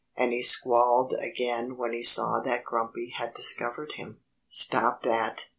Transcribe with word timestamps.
And 0.17 0.33
he 0.33 0.41
squalled 0.41 1.13
again 1.13 1.77
when 1.77 1.93
he 1.93 2.01
saw 2.01 2.39
that 2.39 2.63
Grumpy 2.63 3.09
had 3.11 3.35
discovered 3.35 3.91
him. 3.97 4.19
"Stop 4.49 5.03
that!" 5.03 5.45